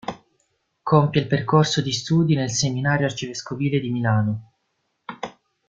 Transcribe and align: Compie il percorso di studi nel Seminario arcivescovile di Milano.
Compie 0.81 1.19
il 1.21 1.27
percorso 1.27 1.79
di 1.79 1.91
studi 1.91 2.33
nel 2.33 2.49
Seminario 2.49 3.05
arcivescovile 3.05 3.79
di 3.79 3.91
Milano. 3.91 4.51